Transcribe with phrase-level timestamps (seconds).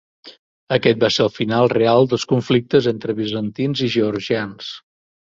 [0.77, 4.77] Aquest va ser el final real dels conflictes entre bizantins i georgians.